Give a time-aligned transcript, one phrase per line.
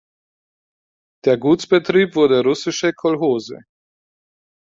[1.25, 3.59] Der Gutsbetrieb wurde russische Kolchose.